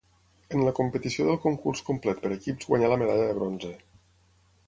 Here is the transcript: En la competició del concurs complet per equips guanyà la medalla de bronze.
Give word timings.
En 0.53 0.61
la 0.67 0.71
competició 0.79 1.25
del 1.27 1.37
concurs 1.43 1.83
complet 1.91 2.23
per 2.23 2.33
equips 2.37 2.71
guanyà 2.71 2.91
la 2.93 2.99
medalla 3.05 3.27
de 3.33 3.37
bronze. 3.41 3.71